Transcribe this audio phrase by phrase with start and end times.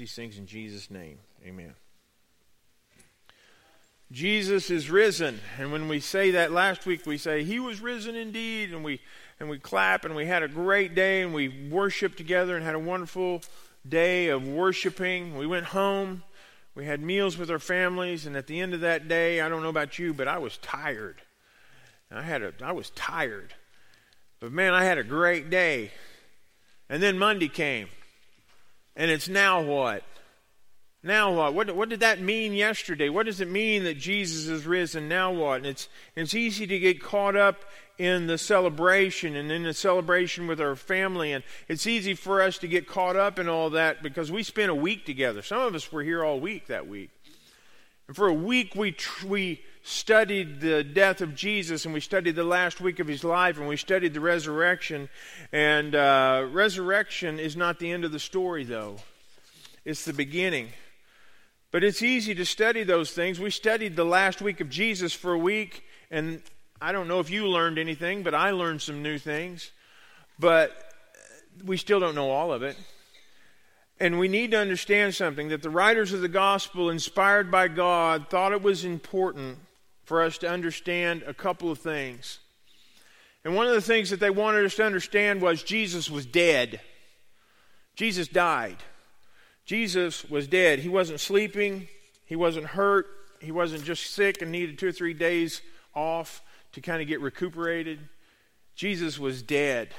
[0.00, 1.18] these things in Jesus' name.
[1.46, 1.74] Amen.
[4.10, 5.38] Jesus is risen.
[5.58, 8.72] And when we say that last week, we say, He was risen indeed.
[8.72, 9.00] And we,
[9.38, 12.74] and we clap and we had a great day and we worshiped together and had
[12.74, 13.42] a wonderful
[13.86, 15.36] day of worshiping.
[15.36, 16.24] We went home.
[16.74, 18.24] We had meals with our families.
[18.24, 20.56] And at the end of that day, I don't know about you, but I was
[20.58, 21.20] tired.
[22.10, 23.52] I, had a, I was tired.
[24.40, 25.90] But man, I had a great day.
[26.88, 27.88] And then Monday came.
[29.00, 30.02] And it's now what?
[31.02, 31.54] Now what?
[31.54, 31.74] what?
[31.74, 33.08] What did that mean yesterday?
[33.08, 35.08] What does it mean that Jesus is risen?
[35.08, 35.56] Now what?
[35.56, 37.64] And it's, it's easy to get caught up
[37.96, 41.32] in the celebration and in the celebration with our family.
[41.32, 44.70] And it's easy for us to get caught up in all that because we spent
[44.70, 45.40] a week together.
[45.40, 47.08] Some of us were here all week that week.
[48.06, 52.36] And for a week, we, tr- we studied the death of Jesus and we studied
[52.36, 55.08] the last week of his life and we studied the resurrection.
[55.52, 58.96] And uh, resurrection is not the end of the story, though,
[59.84, 60.68] it's the beginning.
[61.70, 63.38] But it's easy to study those things.
[63.38, 66.42] We studied the last week of Jesus for a week, and
[66.82, 69.70] I don't know if you learned anything, but I learned some new things.
[70.38, 70.72] But
[71.64, 72.76] we still don't know all of it.
[74.00, 78.30] And we need to understand something that the writers of the gospel, inspired by God,
[78.30, 79.58] thought it was important
[80.10, 82.40] for us to understand a couple of things.
[83.44, 86.80] And one of the things that they wanted us to understand was Jesus was dead.
[87.94, 88.78] Jesus died.
[89.64, 90.80] Jesus was dead.
[90.80, 91.86] He wasn't sleeping,
[92.26, 93.06] he wasn't hurt,
[93.38, 95.62] he wasn't just sick and needed two or three days
[95.94, 98.00] off to kind of get recuperated.
[98.74, 99.90] Jesus was dead.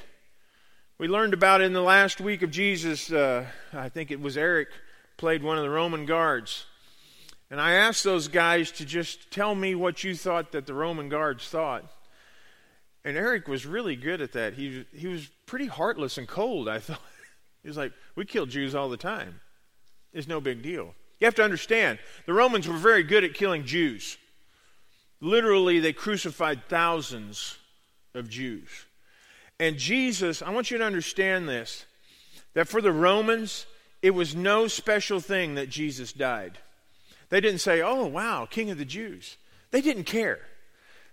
[0.98, 3.10] We learned about in the last week of Jesus.
[3.10, 4.68] Uh, I think it was Eric
[5.16, 6.66] played one of the Roman guards.
[7.52, 11.10] And I asked those guys to just tell me what you thought that the Roman
[11.10, 11.84] guards thought.
[13.04, 14.54] And Eric was really good at that.
[14.54, 17.02] He, he was pretty heartless and cold, I thought.
[17.62, 19.40] He was like, We kill Jews all the time.
[20.14, 20.94] It's no big deal.
[21.20, 24.16] You have to understand, the Romans were very good at killing Jews.
[25.20, 27.58] Literally, they crucified thousands
[28.14, 28.70] of Jews.
[29.60, 31.84] And Jesus, I want you to understand this
[32.54, 33.66] that for the Romans,
[34.00, 36.56] it was no special thing that Jesus died.
[37.32, 39.38] They didn't say, oh, wow, King of the Jews.
[39.70, 40.40] They didn't care.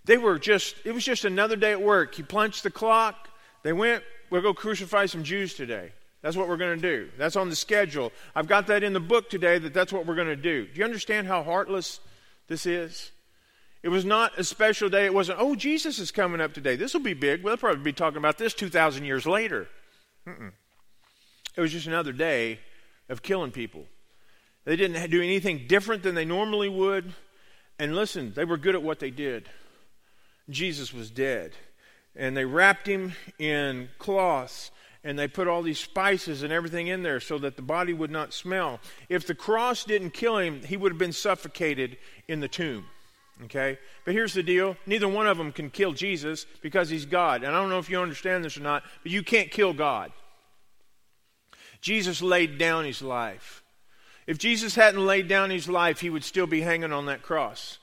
[0.04, 2.14] They were just, it was just another day at work.
[2.14, 3.30] He punched the clock.
[3.62, 5.92] They went, we'll go crucify some Jews today.
[6.20, 7.08] That's what we're going to do.
[7.16, 8.12] That's on the schedule.
[8.34, 10.66] I've got that in the book today that that's what we're going to do.
[10.66, 12.00] Do you understand how heartless
[12.48, 13.12] this is?
[13.82, 15.06] It was not a special day.
[15.06, 16.76] It wasn't, oh, Jesus is coming up today.
[16.76, 17.42] This will be big.
[17.42, 19.68] We'll probably be talking about this 2,000 years later.
[20.28, 20.52] Mm-mm.
[21.56, 22.60] It was just another day
[23.08, 23.86] of killing people.
[24.64, 27.14] They didn't do anything different than they normally would.
[27.78, 29.48] And listen, they were good at what they did.
[30.48, 31.52] Jesus was dead.
[32.14, 34.70] And they wrapped him in cloths
[35.02, 38.10] and they put all these spices and everything in there so that the body would
[38.10, 38.80] not smell.
[39.08, 41.96] If the cross didn't kill him, he would have been suffocated
[42.28, 42.84] in the tomb.
[43.44, 43.78] Okay?
[44.04, 47.42] But here's the deal neither one of them can kill Jesus because he's God.
[47.42, 50.12] And I don't know if you understand this or not, but you can't kill God.
[51.80, 53.59] Jesus laid down his life.
[54.30, 57.78] If Jesus hadn't laid down his life, he would still be hanging on that cross.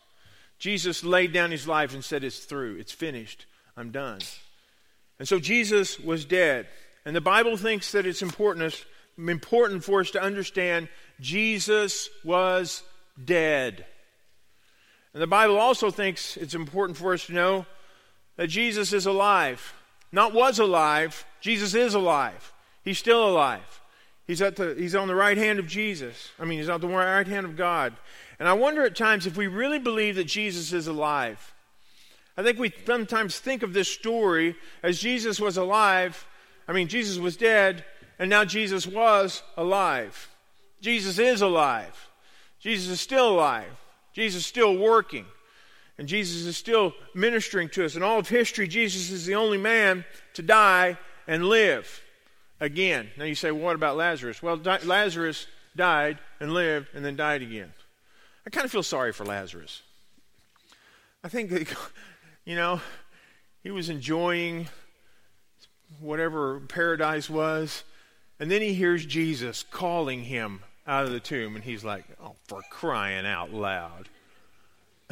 [0.60, 4.20] Jesus laid down his life and said, It's through, it's finished, I'm done.
[5.20, 6.68] And so Jesus was dead.
[7.04, 8.86] And the Bible thinks that it's important,
[9.18, 10.88] important for us to understand
[11.20, 12.82] Jesus was
[13.22, 13.86] dead.
[15.14, 17.66] And the Bible also thinks it's important for us to know
[18.38, 19.74] that Jesus is alive.
[20.14, 22.54] Not was alive, Jesus is alive.
[22.86, 23.82] He's still alive.
[24.28, 26.32] He's, at the, he's on the right hand of Jesus.
[26.38, 27.96] I mean, he's on the right hand of God.
[28.40, 31.54] And I wonder at times if we really believe that Jesus is alive.
[32.36, 36.28] I think we sometimes think of this story as Jesus was alive.
[36.68, 37.86] I mean, Jesus was dead,
[38.20, 40.30] and now Jesus was alive.
[40.82, 42.10] Jesus is alive.
[42.60, 43.72] Jesus is still alive.
[44.12, 45.26] Jesus is still working.
[45.98, 47.96] And Jesus is still ministering to us.
[47.96, 52.04] In all of history, Jesus is the only man to die and live
[52.60, 53.10] again.
[53.18, 54.42] Now you say, well, what about Lazarus?
[54.42, 57.74] Well, di- Lazarus died and lived and then died again.
[58.46, 59.82] I kind of feel sorry for Lazarus.
[61.24, 61.52] I think,
[62.46, 62.82] you know,
[63.64, 64.68] he was enjoying
[66.00, 67.84] whatever paradise was,
[68.40, 72.36] and then he hears Jesus calling him out of the tomb, and he's like, oh,
[72.48, 74.10] for crying out loud.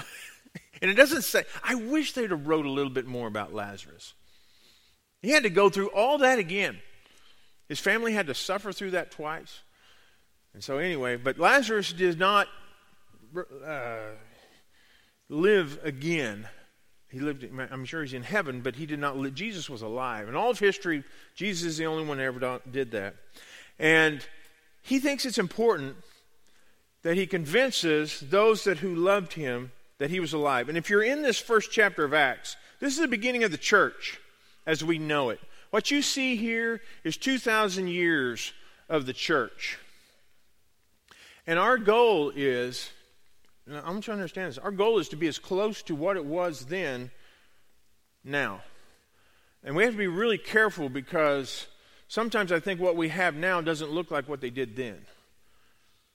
[0.81, 4.14] and it doesn't say, I wish they'd have wrote a little bit more about Lazarus.
[5.22, 6.80] He had to go through all that again.
[7.68, 9.62] His family had to suffer through that twice.
[10.54, 12.48] And so, anyway, but Lazarus did not
[13.66, 14.12] uh,
[15.30, 16.48] live again.
[17.10, 19.34] He lived, I'm sure he's in heaven, but he did not live.
[19.36, 20.28] Jesus was alive.
[20.28, 21.04] In all of history,
[21.36, 23.16] Jesus is the only one that ever did that.
[23.80, 24.26] And
[24.82, 25.98] he thinks it's important
[27.04, 30.70] that he convinces those that who loved him that he was alive.
[30.70, 33.58] And if you're in this first chapter of Acts, this is the beginning of the
[33.58, 34.20] church
[34.66, 35.40] as we know it.
[35.75, 38.54] What you see here is 2,000 years
[38.88, 39.77] of the church.
[41.45, 42.92] And our goal is,
[43.68, 46.24] I'm trying to understand this, our goal is to be as close to what it
[46.24, 47.12] was then
[48.24, 48.62] now.
[49.66, 51.68] And we have to be really careful because
[52.07, 55.06] sometimes I think what we have now doesn't look like what they did then.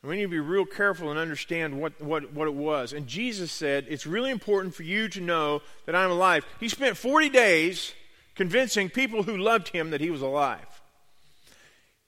[0.01, 2.95] And we need to be real careful and understand what, what, what it was.
[2.95, 6.47] And Jesus said, It's really important for you to know that I'm alive.
[6.61, 7.93] He spent 40 days
[8.41, 10.81] convincing people who loved him that he was alive.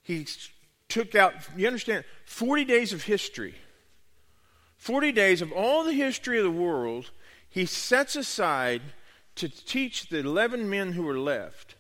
[0.03, 0.27] He
[0.89, 3.57] took out, you understand, 40 days of history.
[4.79, 7.11] 40 days of all the history of the world,
[7.51, 8.81] he sets aside
[9.35, 11.75] to teach the 11 men who were left.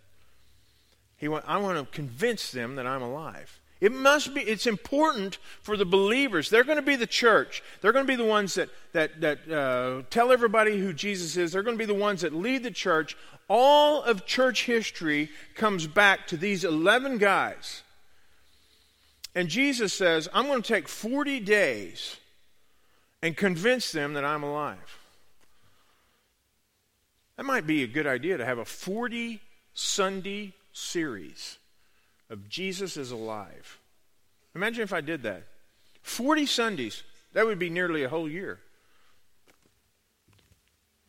[1.16, 3.58] He went, I want to convince them that I'm alive.
[3.82, 6.48] It must be, it's important for the believers.
[6.48, 7.64] They're going to be the church.
[7.80, 11.50] They're going to be the ones that, that, that uh, tell everybody who Jesus is.
[11.50, 13.16] They're going to be the ones that lead the church.
[13.48, 17.82] All of church history comes back to these 11 guys.
[19.34, 22.18] And Jesus says, I'm going to take 40 days
[23.20, 25.00] and convince them that I'm alive.
[27.36, 29.40] That might be a good idea to have a 40
[29.74, 31.58] Sunday series
[32.32, 33.78] of Jesus is alive.
[34.54, 35.44] Imagine if I did that.
[36.02, 37.02] 40 Sundays,
[37.34, 38.58] that would be nearly a whole year.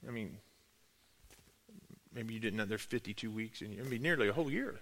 [0.08, 0.38] I mean,
[2.14, 4.80] maybe you didn't know there's 52 weeks, and it'd be nearly a whole year.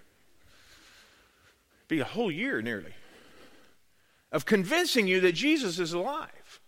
[1.88, 2.94] Be a whole year nearly
[4.32, 6.60] of convincing you that Jesus is alive.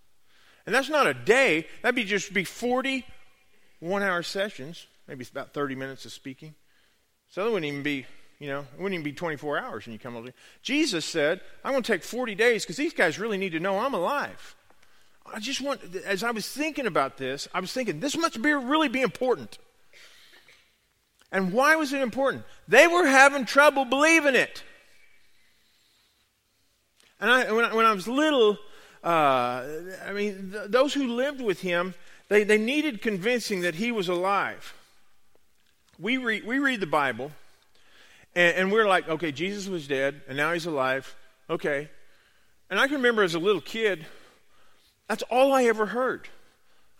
[0.65, 3.05] And that's not a day, that'd be just be 40
[3.79, 6.53] one hour sessions, maybe about 30 minutes of speaking.
[7.29, 8.05] So that wouldn't even be
[8.43, 10.33] you know, it wouldn't even be 24 hours when you come over.
[10.61, 13.79] Jesus said, I'm going to take 40 days because these guys really need to know
[13.79, 14.57] I'm alive.
[15.33, 18.51] I just want, as I was thinking about this, I was thinking, this must be,
[18.51, 19.59] really be important.
[21.31, 22.43] And why was it important?
[22.67, 24.61] They were having trouble believing it.
[27.21, 28.57] And I, when, I, when I was little,
[29.05, 29.63] uh,
[30.05, 31.93] I mean, th- those who lived with him,
[32.27, 34.73] they, they needed convincing that he was alive.
[35.97, 37.31] We read, we read the Bible,
[38.35, 41.15] and, and we're like, okay, Jesus was dead, and now he's alive.
[41.49, 41.89] Okay.
[42.69, 44.05] And I can remember as a little kid,
[45.07, 46.27] that's all I ever heard.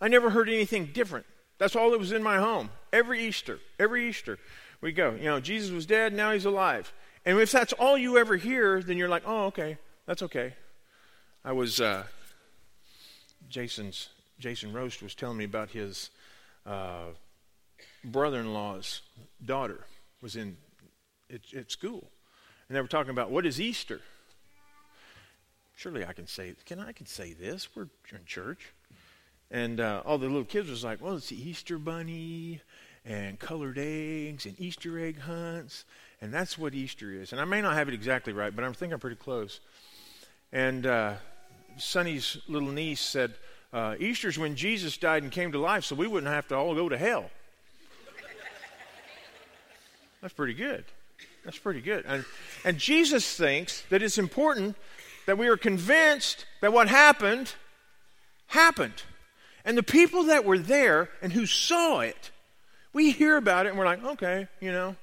[0.00, 1.26] I never heard anything different.
[1.58, 2.70] That's all that was in my home.
[2.92, 4.38] Every Easter, every Easter,
[4.80, 6.92] we go, you know, Jesus was dead, now he's alive.
[7.24, 10.54] And if that's all you ever hear, then you're like, oh, okay, that's okay.
[11.44, 12.04] I was, uh,
[13.48, 14.08] Jason's,
[14.38, 16.10] Jason Roast was telling me about his
[16.66, 17.06] uh,
[18.04, 19.02] brother in law's
[19.44, 19.86] daughter
[20.20, 20.56] was in
[21.32, 22.10] at, at school.
[22.68, 24.00] And they were talking about what is Easter?
[25.76, 27.68] Surely I can say, can I can say this?
[27.74, 28.72] We're in church.
[29.50, 32.60] And uh, all the little kids was like, well, it's the Easter bunny
[33.04, 35.84] and colored eggs and Easter egg hunts.
[36.20, 37.32] And that's what Easter is.
[37.32, 39.60] And I may not have it exactly right, but I think I'm pretty close.
[40.52, 41.14] And uh,
[41.76, 43.34] Sonny's little niece said,
[43.72, 46.74] uh, Easter's when Jesus died and came to life, so we wouldn't have to all
[46.74, 47.30] go to hell.
[50.22, 50.84] That's pretty good.
[51.44, 52.04] That's pretty good.
[52.06, 52.24] And,
[52.64, 54.76] and Jesus thinks that it's important
[55.26, 57.54] that we are convinced that what happened,
[58.46, 59.02] happened.
[59.64, 62.30] And the people that were there and who saw it,
[62.92, 64.96] we hear about it and we're like, okay, you know.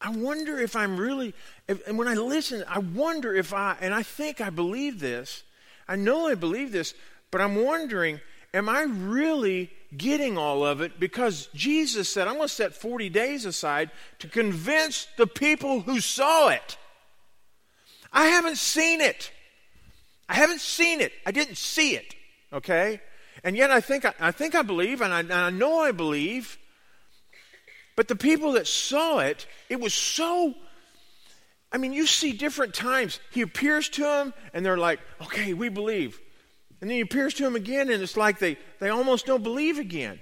[0.00, 1.34] I wonder if I'm really,
[1.66, 5.42] if, and when I listen, I wonder if I, and I think I believe this,
[5.88, 6.94] I know I believe this,
[7.30, 8.20] but I'm wondering,
[8.54, 13.08] am I really getting all of it because Jesus said, I'm going to set 40
[13.08, 13.90] days aside
[14.20, 16.78] to convince the people who saw it.
[18.12, 19.30] I haven't seen it.
[20.28, 21.12] I haven't seen it.
[21.24, 22.14] I didn't see it.
[22.52, 23.00] Okay?
[23.44, 26.58] And yet I think I, think I believe, and I, and I know I believe.
[27.94, 30.54] But the people that saw it, it was so
[31.72, 33.20] I mean, you see different times.
[33.30, 36.18] He appears to them, and they're like, okay, we believe.
[36.80, 39.78] And then he appears to them again, and it's like they, they almost don't believe
[39.78, 40.20] again.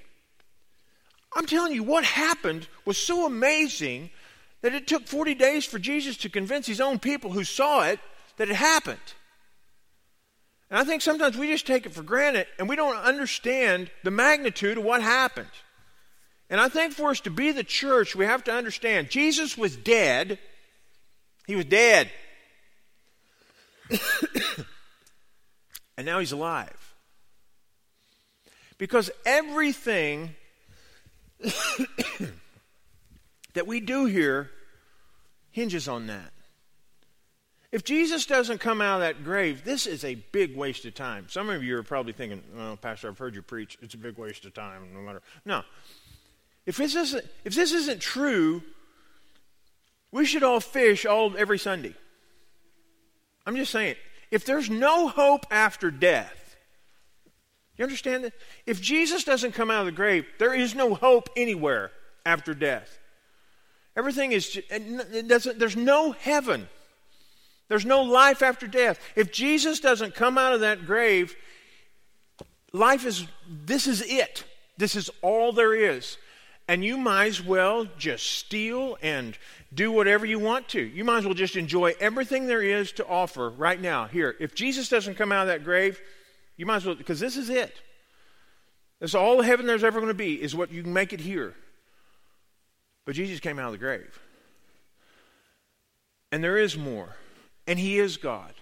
[1.34, 4.10] I'm telling you, what happened was so amazing
[4.62, 7.98] that it took 40 days for Jesus to convince his own people who saw it
[8.36, 8.98] that it happened.
[10.70, 14.10] And I think sometimes we just take it for granted and we don't understand the
[14.10, 15.50] magnitude of what happened.
[16.48, 19.76] And I think for us to be the church, we have to understand Jesus was
[19.76, 20.38] dead.
[21.46, 22.10] He was dead.
[25.96, 26.94] and now he's alive.
[28.78, 30.34] Because everything
[33.54, 34.50] that we do here
[35.50, 36.32] hinges on that.
[37.70, 41.26] If Jesus doesn't come out of that grave, this is a big waste of time.
[41.28, 43.76] Some of you are probably thinking, "Well, Pastor, I've heard you preach.
[43.82, 45.64] It's a big waste of time, no matter." No.
[46.66, 48.62] If this isn't, if this isn't true,
[50.12, 51.94] we should all fish all every Sunday.
[53.44, 53.96] I'm just saying,
[54.34, 56.56] if there's no hope after death,
[57.76, 58.32] you understand that?
[58.66, 61.92] If Jesus doesn't come out of the grave, there is no hope anywhere
[62.26, 62.98] after death.
[63.96, 66.68] Everything is, it doesn't, there's no heaven.
[67.68, 68.98] There's no life after death.
[69.14, 71.36] If Jesus doesn't come out of that grave,
[72.72, 74.42] life is, this is it.
[74.76, 76.18] This is all there is.
[76.66, 79.36] And you might as well just steal and
[79.72, 80.80] do whatever you want to.
[80.80, 84.06] You might as well just enjoy everything there is to offer right now.
[84.06, 86.00] Here, if Jesus doesn't come out of that grave,
[86.56, 87.74] you might as well, because this is it.
[89.00, 91.20] That's all the heaven there's ever going to be, is what you can make it
[91.20, 91.54] here.
[93.04, 94.18] But Jesus came out of the grave.
[96.32, 97.16] And there is more
[97.66, 98.52] and He is God.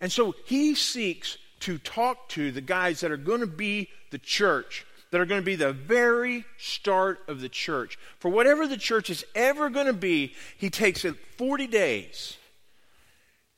[0.00, 4.18] And so He seeks to talk to the guys that are going to be the
[4.18, 7.98] church, that are going to be the very start of the church.
[8.18, 12.36] For whatever the church is ever going to be, He takes it 40 days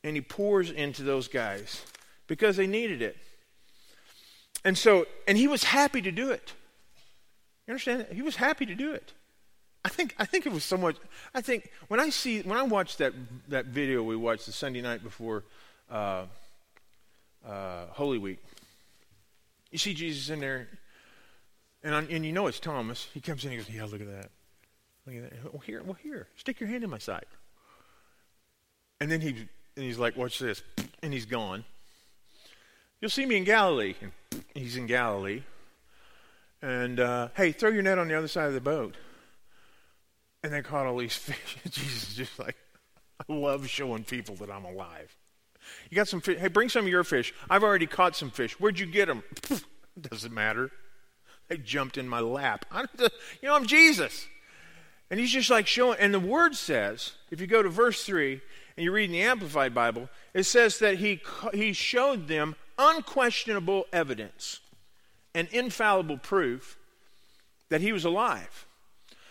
[0.02, 1.84] and He pours into those guys
[2.26, 3.16] because they needed it.
[4.64, 6.52] And so, and He was happy to do it.
[7.66, 8.00] You understand?
[8.00, 8.12] That?
[8.12, 9.12] He was happy to do it.
[9.84, 10.96] I think I think it was somewhat.
[11.34, 13.12] I think when I see when I watched that
[13.48, 15.42] that video we watched the Sunday night before
[15.90, 16.26] uh,
[17.46, 18.38] uh, Holy Week,
[19.72, 20.68] you see Jesus in there,
[21.82, 23.08] and I'm, and you know it's Thomas.
[23.12, 24.30] He comes in and he goes, "Yeah, look at that,
[25.06, 25.52] look at that.
[25.52, 27.26] Well, here, well, here, stick your hand in my side."
[29.00, 29.30] And then he
[29.76, 30.62] and he's like, "Watch this,"
[31.02, 31.64] and he's gone.
[33.00, 34.12] You'll see me in Galilee, and
[34.54, 35.42] he's in Galilee.
[36.60, 38.94] And uh, hey, throw your net on the other side of the boat
[40.42, 41.58] and they caught all these fish.
[41.68, 42.56] Jesus is just like,
[43.20, 45.16] I love showing people that I'm alive.
[45.90, 46.38] You got some fish?
[46.38, 47.32] Hey, bring some of your fish.
[47.48, 48.58] I've already caught some fish.
[48.58, 49.22] Where'd you get them?
[50.00, 50.70] Doesn't matter.
[51.48, 52.64] They jumped in my lap.
[52.70, 53.08] I'm you
[53.42, 54.26] know, I'm Jesus.
[55.10, 55.98] And he's just like showing.
[56.00, 58.40] And the word says, if you go to verse 3
[58.76, 61.20] and you read in the Amplified Bible, it says that he,
[61.52, 64.60] he showed them unquestionable evidence
[65.34, 66.78] and infallible proof
[67.68, 68.66] that he was alive.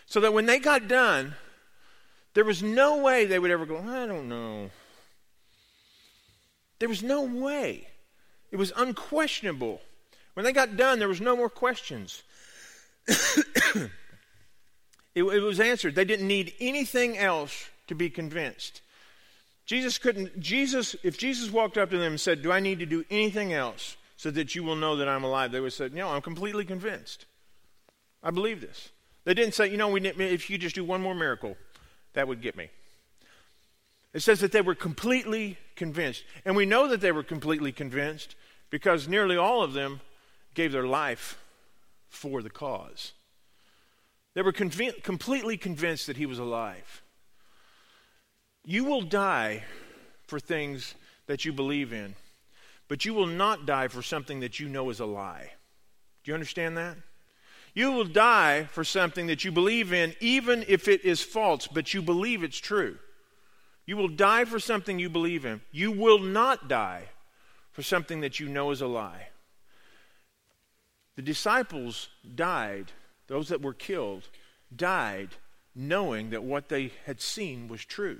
[0.05, 1.35] So that when they got done,
[2.33, 4.69] there was no way they would ever go, I don't know.
[6.79, 7.87] There was no way.
[8.51, 9.81] It was unquestionable.
[10.33, 12.23] When they got done, there was no more questions.
[13.07, 13.89] it,
[15.15, 15.95] it, was answered.
[15.95, 18.81] They didn't need anything else to be convinced.
[19.65, 22.85] Jesus couldn't, Jesus, if Jesus walked up to them and said, Do I need to
[22.85, 25.51] do anything else so that you will know that I'm alive?
[25.51, 27.25] They would said, No, I'm completely convinced.
[28.23, 28.89] I believe this.
[29.23, 31.55] They didn't say, you know, we, if you just do one more miracle,
[32.13, 32.69] that would get me.
[34.13, 36.23] It says that they were completely convinced.
[36.43, 38.35] And we know that they were completely convinced
[38.69, 40.01] because nearly all of them
[40.53, 41.37] gave their life
[42.09, 43.13] for the cause.
[44.33, 47.01] They were conv- completely convinced that he was alive.
[48.65, 49.63] You will die
[50.27, 50.95] for things
[51.27, 52.15] that you believe in,
[52.87, 55.51] but you will not die for something that you know is a lie.
[56.23, 56.97] Do you understand that?
[57.73, 61.93] You will die for something that you believe in, even if it is false, but
[61.93, 62.97] you believe it's true.
[63.85, 65.61] You will die for something you believe in.
[65.71, 67.05] You will not die
[67.71, 69.30] for something that you know is a lie.
[71.15, 72.91] The disciples died,
[73.27, 74.29] those that were killed,
[74.75, 75.29] died
[75.75, 78.19] knowing that what they had seen was true.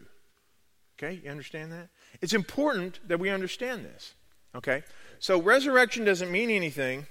[0.97, 1.89] Okay, you understand that?
[2.21, 4.13] It's important that we understand this.
[4.53, 4.83] Okay?
[5.19, 7.07] So resurrection doesn't mean anything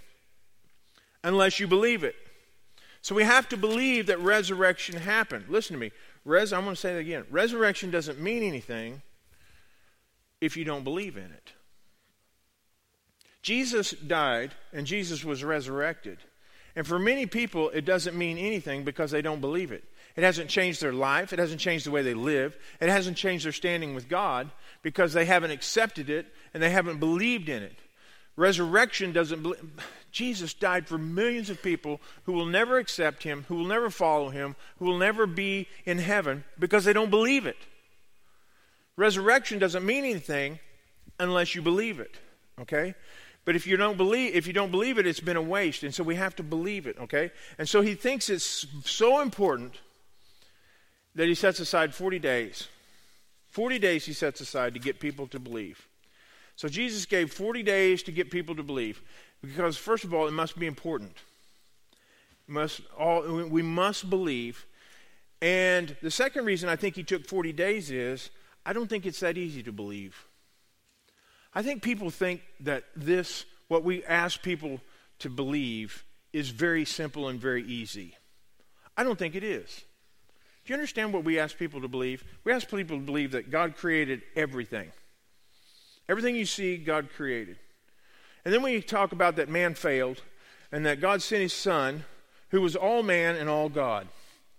[1.24, 2.14] unless you believe it.
[3.02, 5.46] So we have to believe that resurrection happened.
[5.48, 5.90] Listen to me.
[6.24, 7.24] Res, I'm going to say it again.
[7.30, 9.00] Resurrection doesn't mean anything
[10.40, 11.52] if you don't believe in it.
[13.42, 16.18] Jesus died and Jesus was resurrected.
[16.76, 19.84] And for many people, it doesn't mean anything because they don't believe it.
[20.16, 21.32] It hasn't changed their life.
[21.32, 22.56] It hasn't changed the way they live.
[22.80, 24.50] It hasn't changed their standing with God
[24.82, 27.76] because they haven't accepted it and they haven't believed in it.
[28.36, 29.46] Resurrection doesn't.
[30.12, 34.30] Jesus died for millions of people who will never accept him, who will never follow
[34.30, 37.56] him, who will never be in heaven because they don't believe it.
[38.96, 40.58] Resurrection doesn't mean anything
[41.18, 42.16] unless you believe it.
[42.60, 42.94] Okay?
[43.44, 45.82] But if you don't believe if you don't believe it, it's been a waste.
[45.82, 47.30] And so we have to believe it, okay?
[47.58, 49.74] And so he thinks it's so important
[51.14, 52.68] that he sets aside 40 days.
[53.48, 55.88] 40 days he sets aside to get people to believe.
[56.56, 59.00] So Jesus gave 40 days to get people to believe.
[59.42, 61.16] Because, first of all, it must be important.
[62.46, 64.66] Must all, we must believe.
[65.40, 68.30] And the second reason I think he took 40 days is
[68.66, 70.26] I don't think it's that easy to believe.
[71.54, 74.80] I think people think that this, what we ask people
[75.20, 78.14] to believe, is very simple and very easy.
[78.96, 79.82] I don't think it is.
[80.64, 82.22] Do you understand what we ask people to believe?
[82.44, 84.92] We ask people to believe that God created everything.
[86.08, 87.56] Everything you see, God created.
[88.44, 90.22] And then we talk about that man failed
[90.72, 92.04] and that God sent his son,
[92.50, 94.06] who was all man and all God.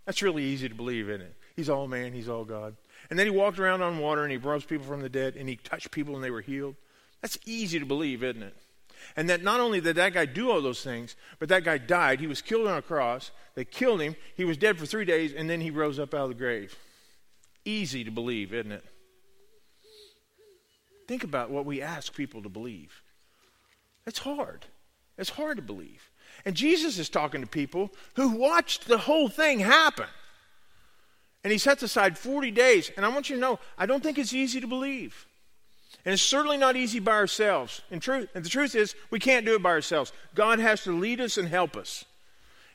[0.05, 1.35] That's really easy to believe, isn't it?
[1.55, 2.75] He's all man, he's all God.
[3.09, 5.49] And then he walked around on water and he rose people from the dead and
[5.49, 6.75] he touched people and they were healed.
[7.21, 8.55] That's easy to believe, isn't it?
[9.15, 12.19] And that not only did that guy do all those things, but that guy died.
[12.19, 13.31] He was killed on a cross.
[13.55, 14.15] They killed him.
[14.35, 16.75] He was dead for three days, and then he rose up out of the grave.
[17.65, 18.85] Easy to believe, isn't it?
[21.07, 23.01] Think about what we ask people to believe.
[24.05, 24.65] It's hard.
[25.17, 26.09] It's hard to believe.
[26.45, 30.07] And Jesus is talking to people who watched the whole thing happen.
[31.43, 32.91] And he sets aside 40 days.
[32.95, 35.25] And I want you to know, I don't think it's easy to believe.
[36.05, 37.81] And it's certainly not easy by ourselves.
[37.91, 40.11] And, truth, and the truth is, we can't do it by ourselves.
[40.35, 42.05] God has to lead us and help us.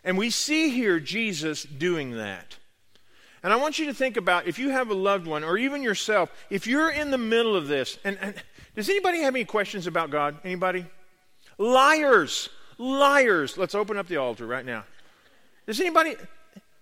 [0.04, 2.56] And we see here Jesus doing that.
[3.42, 5.82] And I want you to think about if you have a loved one or even
[5.82, 8.34] yourself, if you're in the middle of this, and, and
[8.74, 10.36] does anybody have any questions about God?
[10.44, 10.86] Anybody?
[11.58, 12.48] Liars.
[12.78, 13.56] Liars.
[13.56, 14.84] Let's open up the altar right now.
[15.66, 16.14] Does anybody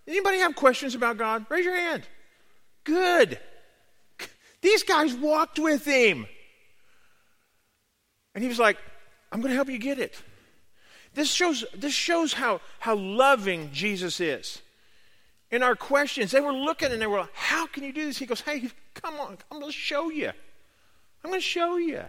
[0.06, 1.46] anybody have questions about God?
[1.48, 2.02] Raise your hand.
[2.84, 3.38] Good.
[4.60, 6.26] These guys walked with him.
[8.34, 8.78] And he was like,
[9.30, 10.20] I'm going to help you get it.
[11.14, 14.60] This shows, this shows how, how loving Jesus is.
[15.50, 18.18] In our questions, they were looking and they were like, How can you do this?
[18.18, 20.28] He goes, Hey, come on, I'm going to show you.
[21.22, 22.02] I'm going to show you.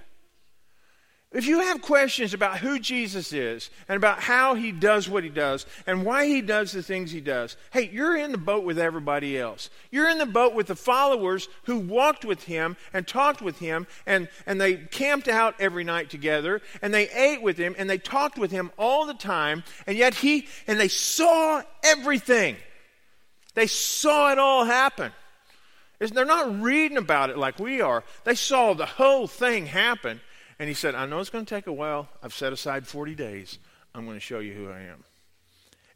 [1.36, 5.30] If you have questions about who Jesus is and about how he does what he
[5.30, 8.80] does and why he does the things he does, hey, you're in the boat with
[8.80, 9.70] everybody else.
[9.92, 13.86] You're in the boat with the followers who walked with him and talked with him
[14.06, 17.98] and, and they camped out every night together and they ate with him and they
[17.98, 22.56] talked with him all the time and yet he, and they saw everything.
[23.56, 25.12] They saw it all happen.
[26.00, 28.06] They're not reading about it like we are.
[28.24, 30.22] They saw the whole thing happen.
[30.60, 32.08] And he said, I know it's going to take a while.
[32.24, 33.60] I've set aside 40 days.
[33.94, 35.04] I'm going to show you who I am.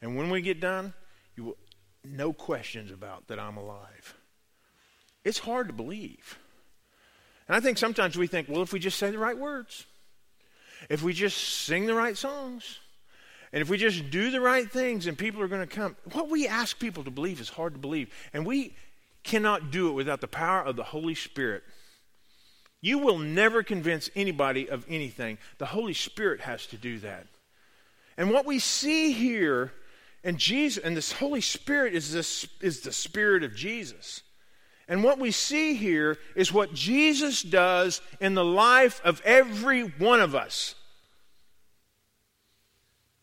[0.02, 0.94] And when we get done,
[1.36, 1.58] you will
[2.04, 4.16] no questions about that I'm alive.
[5.24, 6.40] It's hard to believe.
[7.48, 9.86] And I think sometimes we think, well, if we just say the right words,
[10.90, 12.80] if we just sing the right songs,
[13.52, 16.30] and if we just do the right things and people are going to come, what
[16.30, 18.14] we ask people to believe is hard to believe.
[18.32, 18.76] And we
[19.24, 21.64] cannot do it without the power of the Holy Spirit
[22.82, 25.38] you will never convince anybody of anything.
[25.58, 27.28] The Holy Spirit has to do that.
[28.18, 29.74] And what we see here,
[30.24, 34.24] and Jesus, and this Holy Spirit is this is the Spirit of Jesus.
[34.88, 40.20] And what we see here is what Jesus does in the life of every one
[40.20, 40.76] of us.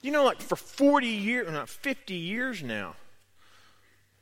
[0.01, 2.95] You know, like for 40 years, not 50 years now,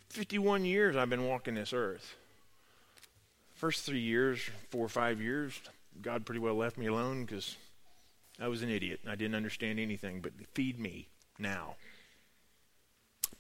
[0.09, 2.17] 51 years I've been walking this earth
[3.55, 4.41] first three years,
[4.71, 5.61] four or five years,
[6.03, 7.57] God pretty well left me alone because
[8.41, 9.01] I was an idiot.
[9.03, 11.77] and I didn't understand anything, but feed me now.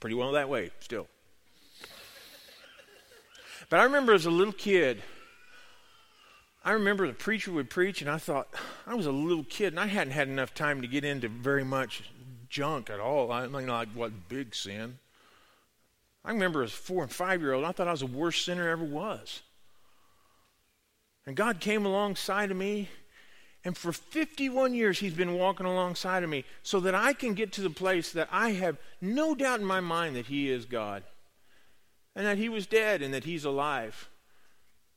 [0.00, 1.08] Pretty well that way still.
[3.68, 5.02] But I remember as a little kid,
[6.64, 8.48] I remember the preacher would preach, and I thought,
[8.86, 11.64] I was a little kid, and I hadn't had enough time to get into very
[11.64, 12.04] much
[12.48, 13.32] junk at all.
[13.32, 14.98] I mean, like what big sin.
[16.24, 18.44] I remember as a four and five year old, I thought I was the worst
[18.44, 19.42] sinner ever was.
[21.26, 22.88] And God came alongside of me.
[23.64, 27.52] And for 51 years, He's been walking alongside of me so that I can get
[27.52, 31.02] to the place that I have no doubt in my mind that He is God.
[32.14, 34.08] And that He was dead and that He's alive.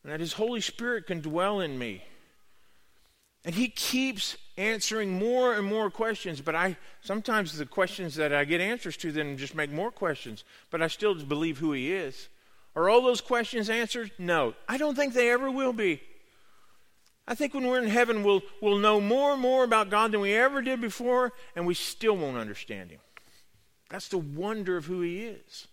[0.04, 2.04] And that His Holy Spirit can dwell in me.
[3.46, 6.42] And He keeps answering more and more questions.
[6.42, 10.44] But I sometimes the questions that I get answers to then just make more questions.
[10.72, 12.28] But I still believe who He is.
[12.76, 14.12] Are all those questions answered?
[14.20, 14.56] No.
[14.68, 16.02] I don't think they ever will be.
[17.28, 20.22] I think when we're in heaven, we'll, we'll know more and more about God than
[20.22, 23.02] we ever did before, and we still won't understand Him.
[23.90, 25.68] That's the wonder of who He is.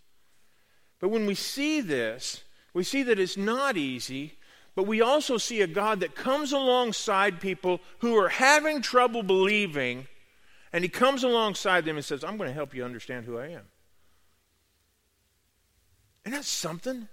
[0.98, 4.34] But when we see this, we see that it's not easy,
[4.74, 10.08] but we also see a God that comes alongside people who are having trouble believing,
[10.72, 13.48] and He comes alongside them and says, I'm going to help you understand who I
[13.48, 13.62] am.
[16.24, 17.06] And that's something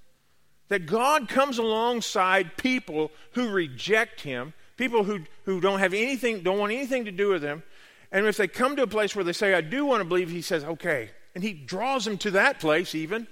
[0.71, 6.59] that God comes alongside people who reject him, people who, who don't have anything, don't
[6.59, 7.61] want anything to do with him.
[8.09, 10.29] And if they come to a place where they say, I do want to believe,
[10.29, 11.09] he says, okay.
[11.35, 13.27] And he draws them to that place even.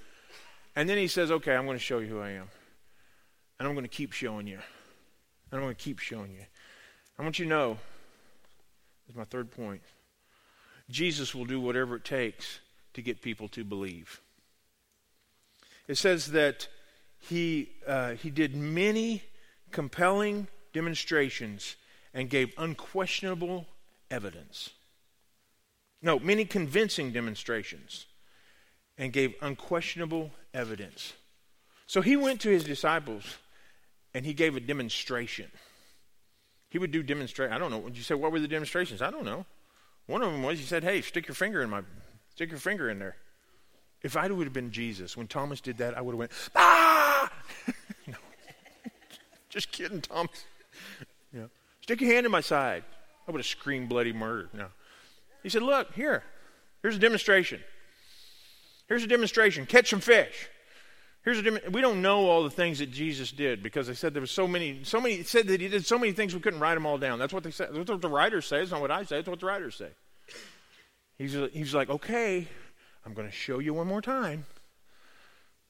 [0.75, 2.49] And then he says, okay, I'm going to show you who I am.
[3.57, 4.59] And I'm going to keep showing you.
[5.49, 6.43] And I'm going to keep showing you.
[7.17, 7.77] I want you to know,
[9.07, 9.81] this is my third point.
[10.89, 12.59] Jesus will do whatever it takes
[12.95, 14.19] to get people to believe.
[15.87, 16.67] It says that
[17.19, 19.23] he, uh, he did many
[19.71, 21.75] compelling demonstrations
[22.13, 23.67] and gave unquestionable
[24.09, 24.71] evidence.
[26.01, 28.05] No, many convincing demonstrations
[28.97, 31.13] and gave unquestionable evidence.
[31.87, 33.37] So he went to his disciples
[34.13, 35.51] and he gave a demonstration.
[36.69, 37.53] He would do demonstration.
[37.53, 37.87] I don't know.
[37.93, 39.01] You say, what were the demonstrations?
[39.01, 39.45] I don't know.
[40.09, 41.83] One of them was he said, "Hey, stick your finger in my,
[42.33, 43.15] stick your finger in there."
[44.01, 46.98] If I would have been Jesus when Thomas did that, I would have went, "Ah!"
[49.49, 50.31] Just kidding, Thomas.
[51.31, 51.45] Yeah,
[51.81, 52.83] stick your hand in my side.
[53.27, 54.49] I would have screamed bloody murder.
[54.53, 54.67] No,
[55.43, 56.23] he said, "Look here,
[56.81, 57.59] here's a demonstration.
[58.87, 59.67] Here's a demonstration.
[59.67, 60.49] Catch some fish."
[61.23, 64.13] Here's a dem- we don't know all the things that Jesus did because they said
[64.13, 66.61] there was so many, so many said that he did so many things we couldn't
[66.61, 67.19] write them all down.
[67.19, 67.69] That's what they said.
[67.73, 68.61] That's what the writers say.
[68.61, 69.19] It's not what I say.
[69.19, 69.89] It's what the writers say.
[71.17, 72.47] He's he's like, okay,
[73.05, 74.45] I'm going to show you one more time.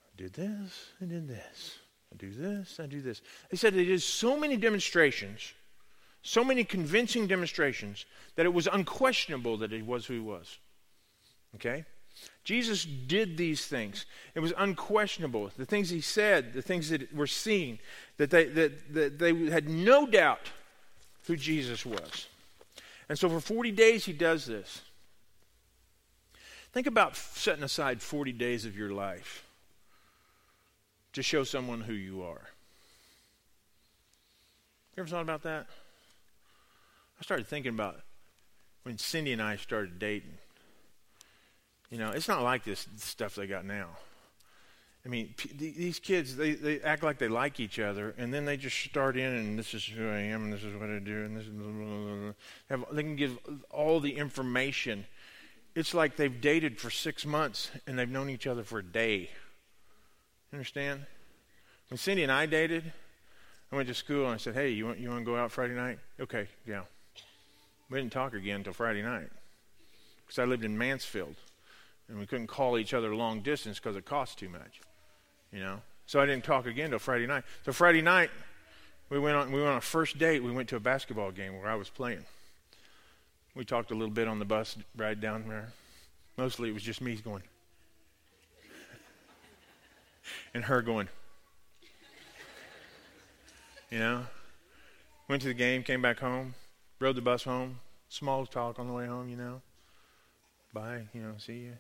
[0.04, 0.92] I did this.
[1.02, 1.79] I did this.
[2.12, 2.80] I do this.
[2.80, 3.22] I do this.
[3.50, 5.54] They said he did so many demonstrations,
[6.24, 10.58] so many convincing demonstrations that it was unquestionable that he was who he was.
[11.56, 11.86] Okay.
[12.44, 14.06] Jesus did these things.
[14.34, 15.52] It was unquestionable.
[15.56, 17.80] The things he said, the things that were seen,
[18.18, 20.50] that they, that, that they had no doubt
[21.28, 22.28] who Jesus was.
[23.08, 24.82] And so for 40 days, he does this.
[26.72, 29.44] Think about setting aside 40 days of your life
[31.20, 32.48] to show someone who you are.
[34.96, 35.68] You ever thought about that?
[37.20, 38.00] I started thinking about
[38.84, 40.38] when Cindy and I started dating.
[41.92, 43.88] You know, it's not like this stuff they got now.
[45.06, 48.46] I mean, p- these kids, they, they act like they like each other, and then
[48.46, 51.00] they just start in, and this is who I am, and this is what I
[51.00, 52.34] do, and this is blah, blah, blah,
[52.70, 53.38] Have, they can give
[53.70, 55.06] all the information.
[55.76, 59.32] It's like they've dated for six months, and they've known each other for a day.
[60.52, 61.06] Understand?
[61.90, 62.92] When Cindy and I dated,
[63.72, 65.52] I went to school and I said, "Hey, you want you want to go out
[65.52, 66.82] Friday night?" Okay, yeah.
[67.90, 69.30] We didn't talk again until Friday night
[70.26, 71.36] because I lived in Mansfield
[72.08, 74.82] and we couldn't call each other long distance because it cost too much,
[75.52, 75.82] you know.
[76.06, 77.44] So I didn't talk again till Friday night.
[77.66, 78.32] So Friday night,
[79.10, 80.44] we went on we went on a first date.
[80.44, 82.26] We went to a basketball game where I was playing.
[83.56, 85.70] We talked a little bit on the bus ride down there.
[86.38, 87.44] Mostly it was just me going,
[90.54, 91.08] and her going.
[93.90, 94.28] You know,
[95.28, 96.54] went to the game, came back home,
[97.00, 97.80] rode the bus home.
[98.10, 99.62] Small talk on the way home, you know.
[100.74, 101.74] Bye, you know, see you.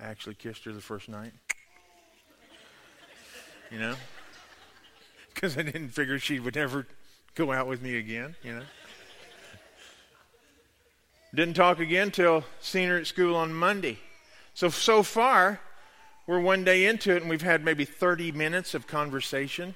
[0.00, 1.32] I actually kissed her the first night.
[3.70, 3.94] You know?
[5.34, 6.86] Because I didn't figure she would ever
[7.34, 8.62] go out with me again, you know?
[11.34, 13.98] Didn't talk again till seen her at school on Monday.
[14.54, 15.58] So, so far,
[16.26, 19.74] we're one day into it and we've had maybe 30 minutes of conversation.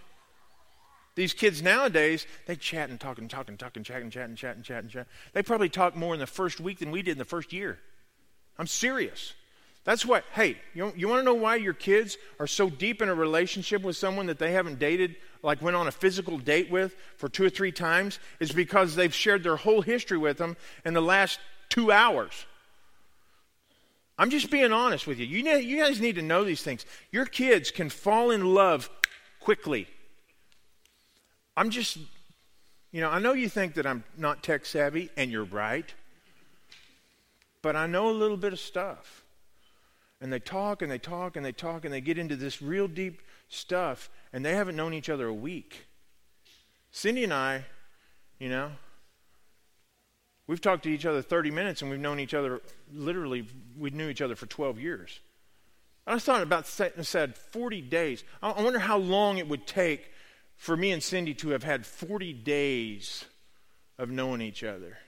[1.15, 4.29] These kids nowadays, they chat and talk and talk and talk and chat and chat
[4.29, 5.09] and chat and chat and chat.
[5.33, 7.79] They probably talk more in the first week than we did in the first year.
[8.57, 9.35] I'm serious.
[9.85, 13.09] That's what, hey, you, you want to know why your kids are so deep in
[13.09, 16.95] a relationship with someone that they haven't dated, like went on a physical date with
[17.17, 18.19] for two or three times?
[18.39, 22.47] Is because they've shared their whole history with them in the last two hours.
[24.19, 25.27] I'm just being honest with you.
[25.27, 26.85] You, know, you guys need to know these things.
[27.13, 28.91] Your kids can fall in love
[29.41, 29.87] quickly.
[31.57, 31.99] I'm just,
[32.91, 35.93] you know, I know you think that I'm not tech savvy, and you're right,
[37.63, 39.25] but I know a little bit of stuff
[40.21, 42.89] and they talk and they talk and they talk and they get into this real
[42.89, 45.87] deep stuff and they haven't known each other a week.
[46.91, 47.65] Cindy and I,
[48.39, 48.73] you know,
[50.49, 52.61] we've talked to each other 30 minutes and we've known each other
[52.93, 53.47] literally,
[53.79, 55.21] we knew each other for 12 years.
[56.05, 58.25] And I was thought about said 40 days.
[58.43, 60.11] I wonder how long it would take
[60.57, 63.27] for me and Cindy to have had 40 days
[63.99, 64.99] of knowing each other.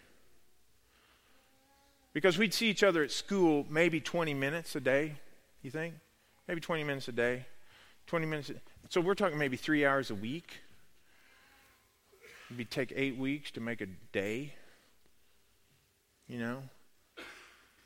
[2.12, 5.14] Because we'd see each other at school maybe 20 minutes a day,
[5.62, 5.94] you think?
[6.46, 7.46] Maybe 20 minutes a day.
[8.08, 8.50] 20 minutes.
[8.88, 10.58] So we're talking maybe three hours a week.
[12.48, 14.54] It'd take eight weeks to make a day.
[16.30, 16.62] You know?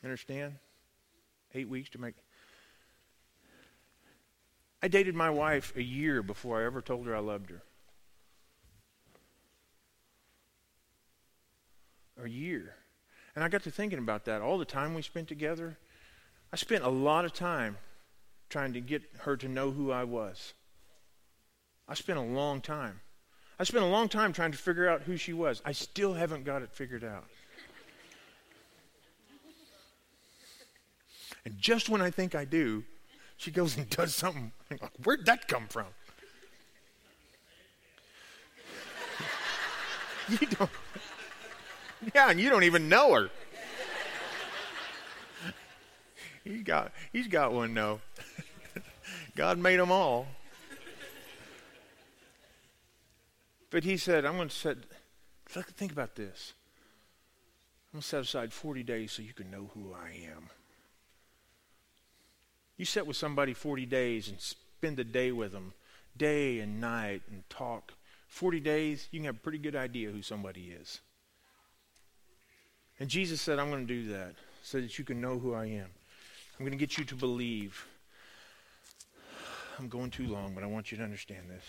[0.04, 0.56] Understand?
[1.54, 2.14] Eight weeks to make.
[4.82, 7.62] I dated my wife a year before I ever told her I loved her.
[12.22, 12.74] A year.
[13.34, 14.42] And I got to thinking about that.
[14.42, 15.78] All the time we spent together,
[16.52, 17.78] I spent a lot of time
[18.50, 20.52] trying to get her to know who I was.
[21.88, 23.00] I spent a long time.
[23.58, 25.62] I spent a long time trying to figure out who she was.
[25.64, 27.24] I still haven't got it figured out.
[31.44, 32.84] And just when I think I do,
[33.36, 34.52] she goes and does something.
[34.70, 35.86] Like, Where'd that come from?
[40.28, 40.70] you don't.
[42.14, 43.30] Yeah, and you don't even know her.
[46.44, 48.00] He's got, he's got one, though.
[49.36, 50.26] God made them all.
[53.70, 54.76] But he said, I'm going to set,
[55.48, 56.52] think about this.
[57.92, 60.50] I'm going to set aside 40 days so you can know who I am.
[62.76, 65.74] You sit with somebody 40 days and spend a day with them,
[66.16, 67.92] day and night, and talk.
[68.28, 71.00] 40 days, you can have a pretty good idea who somebody is.
[72.98, 75.66] And Jesus said, I'm going to do that so that you can know who I
[75.66, 75.88] am.
[76.58, 77.86] I'm going to get you to believe.
[79.78, 81.64] I'm going too long, but I want you to understand this.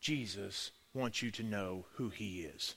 [0.00, 2.74] Jesus wants you to know who he is.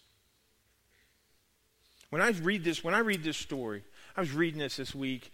[2.10, 3.84] When I read this, when I read this story,
[4.18, 5.32] I was reading this this week,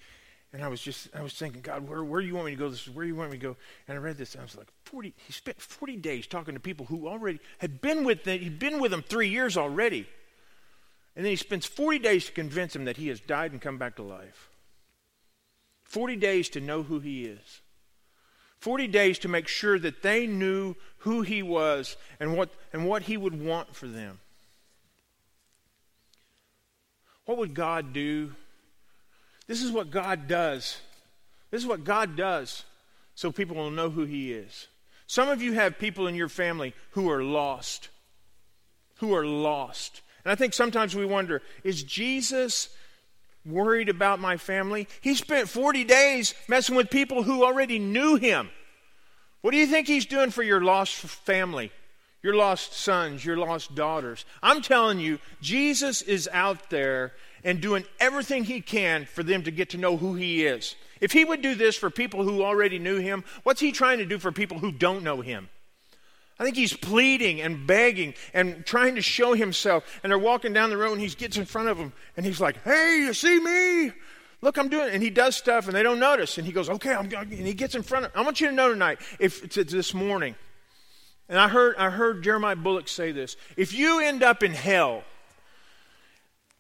[0.53, 2.58] and I was just, I was thinking, God, where, where do you want me to
[2.58, 2.69] go?
[2.69, 3.58] This is where you want me to go.
[3.88, 6.60] And I read this, and I was like, 40, he spent 40 days talking to
[6.60, 10.08] people who already had been with them, he'd been with them three years already.
[11.15, 13.77] And then he spends 40 days to convince them that he has died and come
[13.77, 14.49] back to life.
[15.84, 17.62] 40 days to know who he is.
[18.60, 23.03] 40 days to make sure that they knew who he was and what, and what
[23.03, 24.19] he would want for them.
[27.25, 28.34] What would God do?
[29.47, 30.77] This is what God does.
[31.51, 32.63] This is what God does
[33.13, 34.67] so people will know who he is.
[35.08, 37.89] Some of you have people in your family who are lost.
[38.95, 40.01] Who are lost.
[40.23, 42.69] And I think sometimes we wonder is Jesus
[43.45, 44.88] worried about my family?
[45.01, 48.49] He spent 40 days messing with people who already knew him.
[49.41, 51.71] What do you think he's doing for your lost family?
[52.23, 54.25] Your lost sons, your lost daughters.
[54.41, 57.13] I'm telling you, Jesus is out there
[57.45, 60.75] and doing everything he can for them to get to know who he is.
[60.99, 64.05] If he would do this for people who already knew him, what's he trying to
[64.05, 65.49] do for people who don't know him?
[66.39, 69.84] I think he's pleading and begging and trying to show himself.
[70.03, 72.41] And they're walking down the road and he gets in front of them and he's
[72.41, 73.93] like, Hey, you see me?
[74.41, 74.93] Look, I'm doing it.
[74.93, 76.38] And he does stuff and they don't notice.
[76.38, 77.31] And he goes, Okay, I'm going.
[77.31, 79.93] And he gets in front of I want you to know tonight, if it's this
[79.93, 80.36] morning,
[81.29, 85.03] and I heard, I heard Jeremiah Bullock say this if you end up in hell,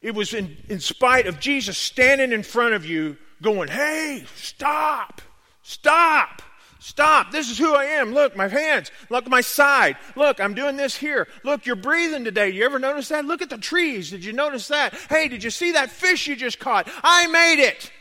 [0.05, 5.19] it was in, in spite of Jesus standing in front of you going, Hey, stop,
[5.63, 6.43] stop.
[6.77, 7.31] Stop.
[7.31, 8.13] This is who I am.
[8.13, 8.91] Look, my hands.
[9.09, 9.97] Look, my side.
[10.15, 11.27] Look, I'm doing this here.
[11.43, 12.49] Look, you're breathing today.
[12.49, 13.25] You ever notice that?
[13.25, 14.11] Look at the trees.
[14.11, 14.93] Did you notice that?
[15.09, 16.87] Hey, did you see that fish you just caught?
[17.03, 17.91] I made it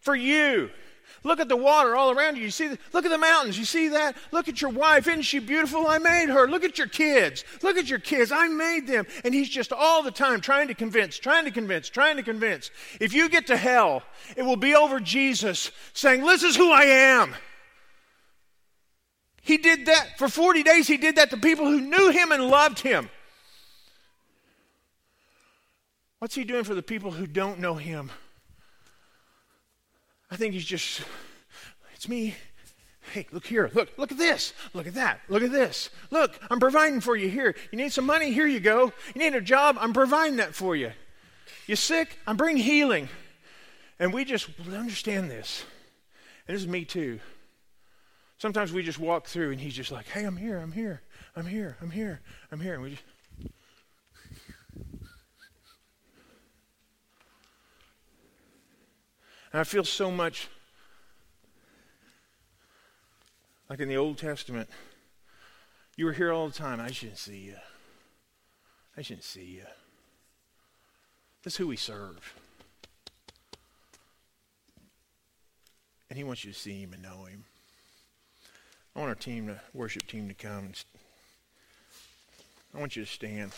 [0.00, 0.70] for you.
[1.24, 2.42] Look at the water all around you.
[2.42, 3.56] You see, the, look at the mountains.
[3.56, 4.16] You see that?
[4.32, 5.06] Look at your wife.
[5.06, 5.86] Isn't she beautiful?
[5.86, 6.48] I made her.
[6.48, 7.44] Look at your kids.
[7.62, 8.32] Look at your kids.
[8.32, 9.06] I made them.
[9.24, 12.70] And he's just all the time trying to convince, trying to convince, trying to convince.
[13.00, 14.02] If you get to hell,
[14.36, 17.36] it will be over Jesus saying, This is who I am.
[19.42, 20.88] He did that for 40 days.
[20.88, 23.10] He did that to people who knew him and loved him.
[26.18, 28.10] What's he doing for the people who don't know him?
[30.32, 31.02] I think he's just,
[31.94, 32.34] it's me.
[33.12, 33.70] Hey, look here.
[33.74, 34.54] Look, look at this.
[34.72, 35.20] Look at that.
[35.28, 35.90] Look at this.
[36.10, 37.54] Look, I'm providing for you here.
[37.70, 38.32] You need some money?
[38.32, 38.94] Here you go.
[39.14, 39.76] You need a job?
[39.78, 40.92] I'm providing that for you.
[41.66, 42.16] You sick?
[42.26, 43.10] I'm bringing healing.
[43.98, 45.66] And we just understand this.
[46.48, 47.20] And this is me too.
[48.38, 51.02] Sometimes we just walk through and he's just like, hey, I'm here, I'm here,
[51.36, 52.72] I'm here, I'm here, I'm here.
[52.72, 53.02] And we just.
[59.52, 60.48] And I feel so much
[63.68, 64.68] like in the Old Testament.
[65.96, 66.80] You were here all the time.
[66.80, 67.56] I shouldn't see you.
[68.96, 69.64] I shouldn't see you.
[71.42, 72.34] That's who we serve.
[76.08, 77.44] And he wants you to see him and know him.
[78.94, 80.72] I want our team, the worship team, to come.
[82.74, 83.52] I want you to stand.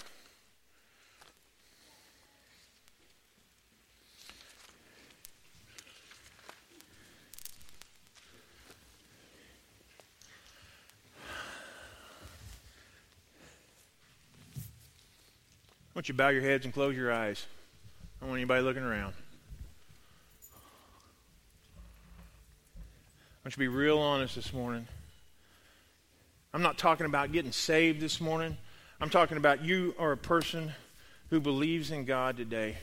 [15.94, 17.46] I want you bow your heads and close your eyes.
[18.18, 19.14] I don't want anybody looking around.
[23.30, 24.88] I want you to be real honest this morning.
[26.52, 28.56] I'm not talking about getting saved this morning.
[29.00, 30.72] I'm talking about you are a person
[31.30, 32.76] who believes in God today.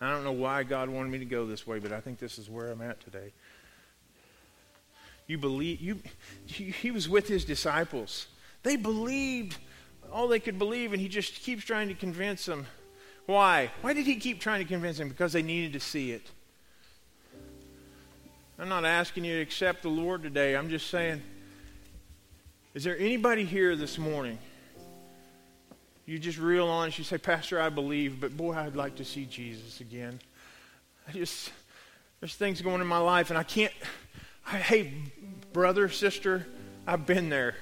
[0.00, 2.36] I don't know why God wanted me to go this way, but I think this
[2.36, 3.32] is where I'm at today.
[5.28, 6.00] You believe you
[6.46, 8.26] he was with his disciples.
[8.64, 9.56] They believed
[10.12, 12.66] all they could believe, and he just keeps trying to convince them.
[13.26, 13.70] Why?
[13.82, 15.08] Why did he keep trying to convince them?
[15.08, 16.26] Because they needed to see it.
[18.58, 20.56] I'm not asking you to accept the Lord today.
[20.56, 21.22] I'm just saying,
[22.74, 24.38] is there anybody here this morning?
[26.06, 26.98] You just real honest.
[26.98, 30.18] You say, Pastor, I believe, but boy, I'd like to see Jesus again.
[31.06, 31.52] I just,
[32.20, 33.72] there's things going in my life, and I can't.
[34.46, 34.94] I, hey,
[35.52, 36.46] brother, sister,
[36.86, 37.54] I've been there.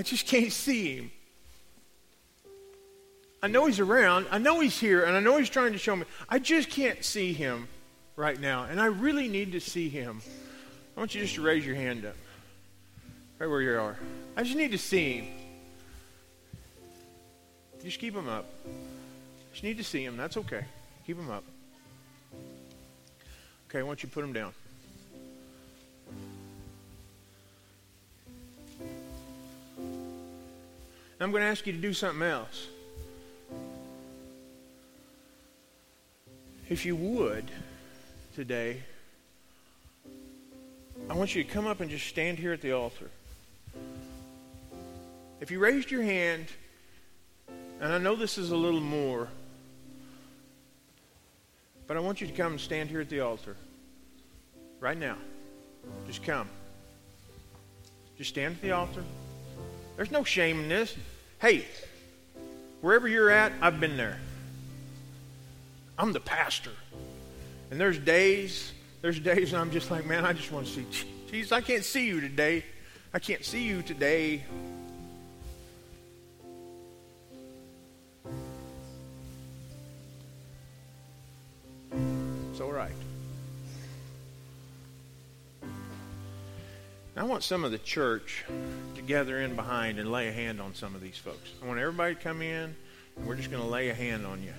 [0.00, 1.10] I just can't see him.
[3.42, 4.28] I know he's around.
[4.30, 6.06] I know he's here, and I know he's trying to show me.
[6.26, 7.68] I just can't see him
[8.16, 10.22] right now, and I really need to see him.
[10.96, 12.16] I want you just to raise your hand up,
[13.38, 13.98] right where you are.
[14.38, 15.26] I just need to see him.
[17.84, 18.46] Just keep him up.
[19.52, 20.16] Just need to see him.
[20.16, 20.64] That's okay.
[21.06, 21.44] Keep him up.
[23.68, 24.54] Okay, I want you to put him down.
[31.22, 32.66] I'm going to ask you to do something else.
[36.70, 37.44] If you would,
[38.34, 38.82] today,
[41.10, 43.10] I want you to come up and just stand here at the altar.
[45.42, 46.46] If you raised your hand,
[47.80, 49.28] and I know this is a little more,
[51.86, 53.56] but I want you to come and stand here at the altar
[54.80, 55.16] right now.
[56.06, 56.48] Just come.
[58.16, 59.02] Just stand at the altar.
[60.00, 60.96] There's no shame in this.
[61.42, 61.66] Hey,
[62.80, 64.18] wherever you're at, I've been there.
[65.98, 66.70] I'm the pastor.
[67.70, 70.86] And there's days, there's days I'm just like, man, I just want to see
[71.30, 71.52] Jesus.
[71.52, 72.64] I can't see you today.
[73.12, 74.42] I can't see you today.
[87.20, 88.46] I want some of the church
[88.94, 91.50] to gather in behind and lay a hand on some of these folks.
[91.62, 92.74] I want everybody to come in,
[93.14, 94.54] and we're just going to lay a hand on you.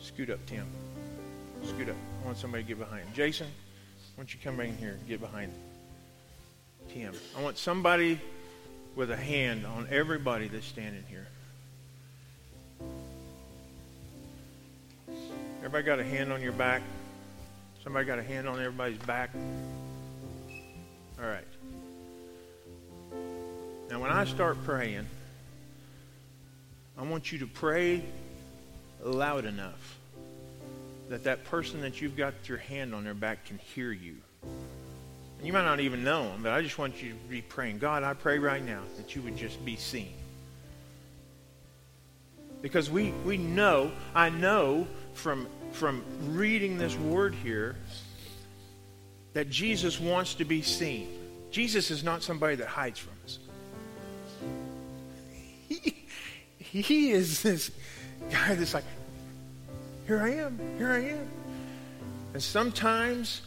[0.00, 0.66] Scoot up, Tim.
[1.64, 1.96] Scoot up.
[2.22, 3.12] I want somebody to get behind.
[3.12, 3.48] Jason,
[4.14, 5.52] why don't you come right in here and get behind
[6.88, 7.12] Tim?
[7.36, 8.20] I want somebody
[8.94, 11.26] with a hand on everybody that's standing here.
[15.58, 16.82] Everybody got a hand on your back?
[17.82, 19.30] Somebody got a hand on everybody's back?
[21.20, 21.44] All right.
[23.90, 25.06] Now, when I start praying,
[26.96, 28.04] I want you to pray
[29.02, 29.98] loud enough
[31.08, 34.16] that that person that you've got your hand on their back can hear you.
[35.38, 37.78] And you might not even know them, but I just want you to be praying.
[37.78, 40.14] God, I pray right now that you would just be seen.
[42.62, 47.76] Because we, we know, I know from, from reading this word here,
[49.34, 51.08] that Jesus wants to be seen.
[51.50, 53.38] Jesus is not somebody that hides from us.
[56.58, 57.70] He, he is this
[58.32, 58.84] guy that's like,
[60.06, 61.28] here I am, here I am.
[62.34, 63.42] And sometimes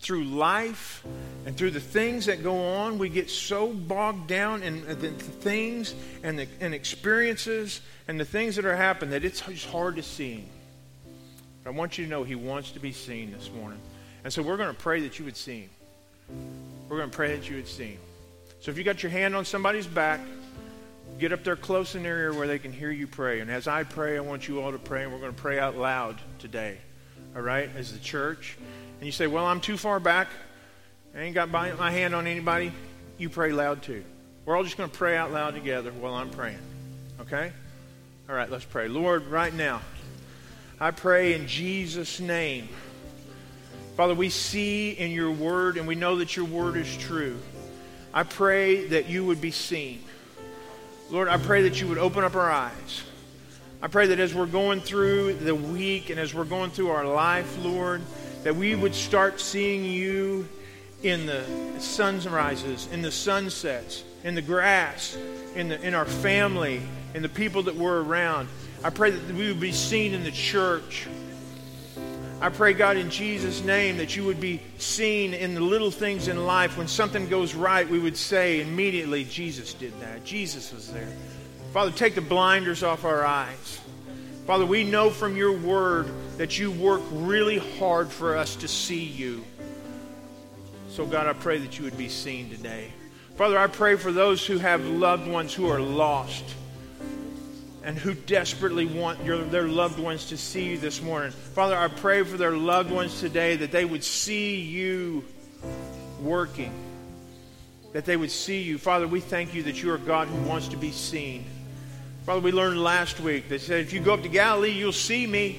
[0.00, 1.04] through life
[1.44, 5.94] and through the things that go on, we get so bogged down in the things
[6.22, 10.02] and the and experiences and the things that are happening that it's just hard to
[10.02, 10.46] see Him.
[11.64, 13.80] But I want you to know He wants to be seen this morning.
[14.24, 15.70] And so we're going to pray that you would see Him.
[16.88, 18.00] We're going to pray that you would see Him.
[18.60, 20.20] So if you got your hand on somebody's back,
[21.18, 23.40] get up there close in the area where they can hear you pray.
[23.40, 25.58] And as I pray, I want you all to pray, and we're going to pray
[25.58, 26.78] out loud today.
[27.34, 28.56] All right, as the church.
[28.98, 30.28] And you say, Well, I'm too far back.
[31.14, 32.72] I ain't got my hand on anybody.
[33.16, 34.04] You pray loud too.
[34.44, 36.58] We're all just going to pray out loud together while I'm praying.
[37.20, 37.52] Okay?
[38.28, 38.88] All right, let's pray.
[38.88, 39.80] Lord, right now,
[40.80, 42.68] I pray in Jesus' name.
[43.96, 47.36] Father, we see in your word and we know that your word is true.
[48.14, 50.02] I pray that you would be seen.
[51.10, 53.02] Lord, I pray that you would open up our eyes.
[53.80, 57.06] I pray that as we're going through the week and as we're going through our
[57.06, 58.02] life, Lord,
[58.42, 60.46] that we would start seeing you
[61.02, 61.44] in the
[61.78, 65.16] sunrises, in the sunsets, in the grass,
[65.54, 66.82] in, the, in our family,
[67.14, 68.46] in the people that we're around.
[68.84, 71.06] I pray that we would be seen in the church.
[72.40, 76.28] I pray, God, in Jesus' name, that you would be seen in the little things
[76.28, 76.78] in life.
[76.78, 80.24] When something goes right, we would say immediately, Jesus did that.
[80.24, 81.12] Jesus was there.
[81.72, 83.80] Father, take the blinders off our eyes.
[84.46, 89.02] Father, we know from your word that you work really hard for us to see
[89.02, 89.44] you.
[90.90, 92.92] So, God, I pray that you would be seen today.
[93.36, 96.44] Father, I pray for those who have loved ones who are lost
[97.88, 101.30] and who desperately want your, their loved ones to see you this morning.
[101.30, 105.24] Father, I pray for their loved ones today that they would see you
[106.20, 106.70] working,
[107.94, 108.76] that they would see you.
[108.76, 111.46] Father, we thank you that you are God who wants to be seen.
[112.26, 115.26] Father, we learned last week that said, if you go up to Galilee, you'll see
[115.26, 115.58] me.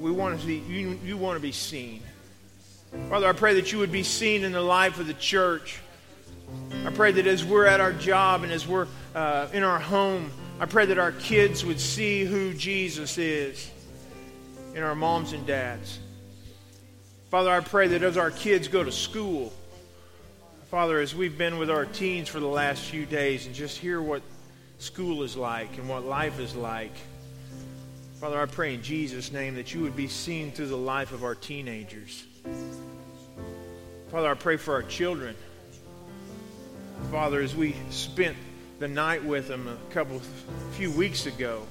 [0.00, 2.02] We want to see, you, you want to be seen.
[3.08, 5.78] Father, I pray that you would be seen in the life of the church.
[6.84, 10.32] I pray that as we're at our job and as we're uh, in our home,
[10.60, 13.70] I pray that our kids would see who Jesus is
[14.74, 15.98] in our moms and dads.
[17.30, 19.54] Father, I pray that as our kids go to school,
[20.70, 24.02] Father, as we've been with our teens for the last few days and just hear
[24.02, 24.20] what
[24.78, 26.92] school is like and what life is like,
[28.20, 31.24] Father, I pray in Jesus' name that you would be seen through the life of
[31.24, 32.22] our teenagers.
[34.10, 35.34] Father, I pray for our children.
[37.10, 38.36] Father, as we spent
[38.80, 40.20] the night with them a couple,
[40.72, 41.66] few weeks ago,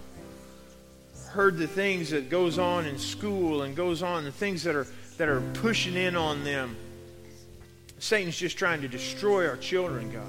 [1.30, 4.88] heard the things that goes on in school and goes on, the things that are
[5.18, 6.78] that are pushing in on them.
[7.98, 10.24] Satan's just trying to destroy our children, God.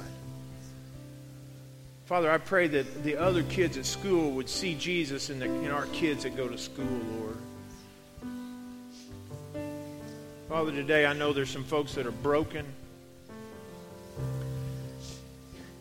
[2.07, 5.71] Father, I pray that the other kids at school would see Jesus in, the, in
[5.71, 6.85] our kids that go to school,
[7.21, 7.37] Lord.
[10.49, 12.67] Father, today I know there's some folks that are broken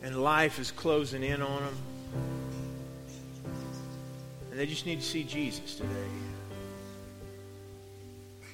[0.04, 1.76] and life is closing in on them.
[4.52, 5.90] And they just need to see Jesus today.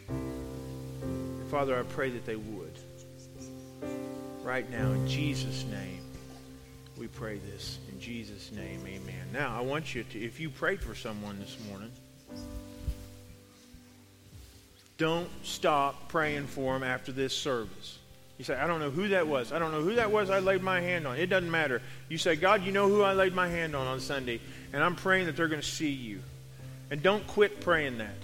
[0.10, 2.80] And Father, I pray that they would.
[4.43, 6.02] Right now, in Jesus' name,
[6.98, 7.80] we pray this.
[7.91, 9.28] In Jesus' name, amen.
[9.34, 11.91] Now, I want you to, if you prayed for someone this morning,
[14.98, 18.00] don't stop praying for them after this service.
[18.38, 19.54] You say, I don't know who that was.
[19.54, 21.18] I don't know who that was I laid my hand on.
[21.18, 21.82] It doesn't matter.
[22.10, 24.42] You say, God, you know who I laid my hand on on Sunday,
[24.74, 26.20] and I'm praying that they're going to see you.
[26.92, 28.16] And don't quit praying that.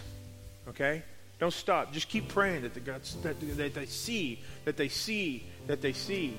[0.67, 1.03] Okay?
[1.39, 1.93] Don't stop.
[1.93, 5.93] Just keep praying that, the God, that, that they see, that they see, that they
[5.93, 6.37] see.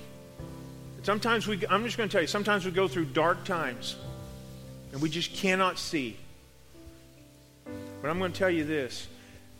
[1.02, 3.96] Sometimes we, I'm just going to tell you, sometimes we go through dark times
[4.92, 6.16] and we just cannot see.
[8.00, 9.08] But I'm going to tell you this.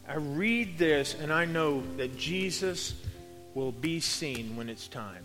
[0.07, 2.95] I read this and I know that Jesus
[3.55, 5.25] will be seen when it's time.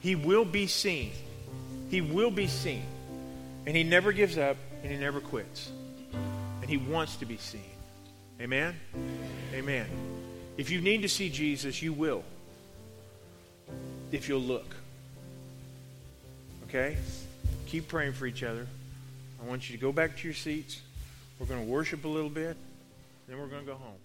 [0.00, 1.12] He will be seen.
[1.90, 2.84] He will be seen.
[3.66, 5.70] And he never gives up and he never quits.
[6.60, 7.60] And he wants to be seen.
[8.40, 8.74] Amen?
[9.54, 9.86] Amen.
[10.56, 12.24] If you need to see Jesus, you will.
[14.10, 14.74] If you'll look.
[16.64, 16.96] Okay?
[17.66, 18.66] Keep praying for each other.
[19.40, 20.80] I want you to go back to your seats.
[21.38, 22.56] We're going to worship a little bit,
[23.26, 23.98] then we're going to go home.